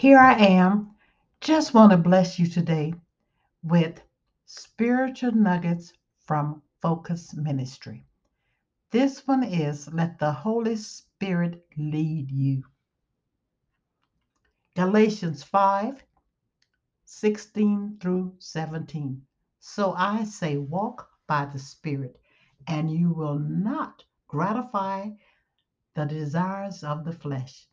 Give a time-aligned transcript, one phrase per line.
[0.00, 0.94] Here I am.
[1.42, 2.94] Just want to bless you today
[3.62, 4.00] with
[4.46, 5.92] spiritual nuggets
[6.24, 8.06] from Focus Ministry.
[8.92, 12.64] This one is Let the Holy Spirit lead you.
[14.74, 16.02] Galatians 5
[17.04, 19.20] 16 through 17.
[19.58, 22.18] So I say, walk by the Spirit,
[22.66, 25.10] and you will not gratify
[25.92, 27.68] the desires of the flesh.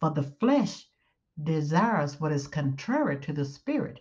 [0.00, 0.86] For the flesh
[1.42, 4.00] desires what is contrary to the spirit,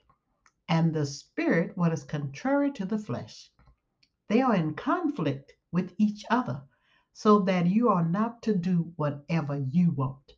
[0.70, 3.52] and the spirit what is contrary to the flesh.
[4.30, 6.64] They are in conflict with each other,
[7.14, 10.32] so that you are not to do whatever you want.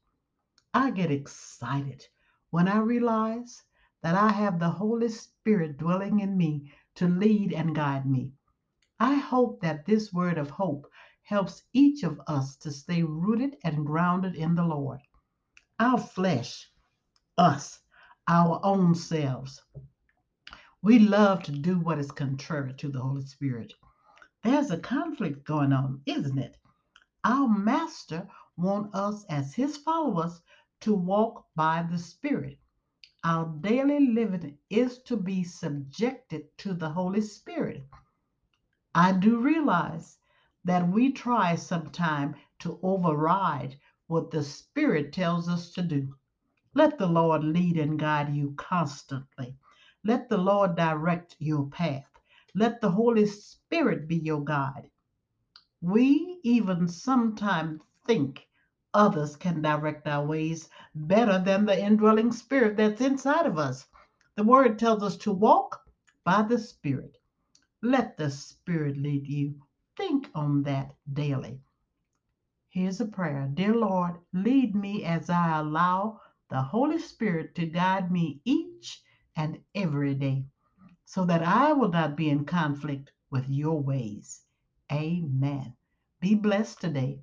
[0.73, 2.03] I get excited
[2.49, 3.61] when I realize
[4.01, 8.31] that I have the Holy Spirit dwelling in me to lead and guide me.
[8.99, 10.89] I hope that this word of hope
[11.21, 14.99] helps each of us to stay rooted and grounded in the Lord.
[15.79, 16.71] Our flesh
[17.37, 17.79] us,
[18.27, 19.61] our own selves.
[20.81, 23.73] We love to do what is contrary to the Holy Spirit.
[24.43, 26.57] There's a conflict going on, isn't it?
[27.23, 30.41] Our master wants us as his followers
[30.81, 32.59] to walk by the Spirit.
[33.23, 37.83] Our daily living is to be subjected to the Holy Spirit.
[38.95, 40.17] I do realize
[40.63, 46.15] that we try sometime to override what the Spirit tells us to do.
[46.73, 49.55] Let the Lord lead and guide you constantly.
[50.03, 52.09] Let the Lord direct your path.
[52.55, 54.89] Let the Holy Spirit be your guide.
[55.81, 58.47] We even sometimes think
[58.93, 63.85] others can direct our ways better than the indwelling spirit that's inside of us.
[64.35, 65.81] The word tells us to walk
[66.23, 67.17] by the Spirit.
[67.81, 69.55] Let the Spirit lead you.
[69.95, 71.61] Think on that daily.
[72.69, 78.11] Here's a prayer Dear Lord, lead me as I allow the Holy Spirit to guide
[78.11, 79.01] me each
[79.35, 80.45] and every day
[81.05, 84.41] so that I will not be in conflict with your ways.
[84.91, 85.73] Amen.
[86.19, 87.21] Be blessed today.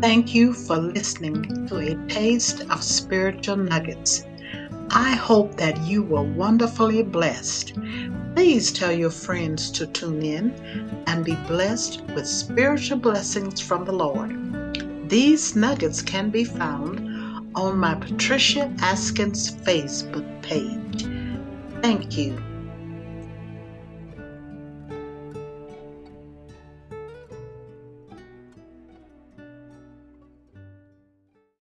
[0.00, 4.24] Thank you for listening to a taste of spiritual nuggets.
[4.90, 7.74] I hope that you were wonderfully blessed.
[8.34, 10.52] Please tell your friends to tune in
[11.06, 14.67] and be blessed with spiritual blessings from the Lord.
[15.08, 17.00] These nuggets can be found
[17.54, 21.06] on my Patricia Askins Facebook page.
[21.80, 22.36] Thank you